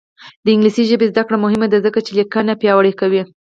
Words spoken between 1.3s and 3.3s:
مهمه ده ځکه چې لیکنه پیاوړې کوي.